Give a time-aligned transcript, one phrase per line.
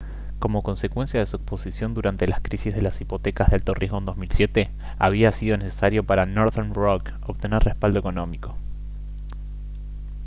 [0.39, 4.05] como consecuencia de su exposición durante la crisis de las hipotecas de alto riesgo en
[4.05, 8.55] 2007 había sido necesario para northern rock obtener respaldo económico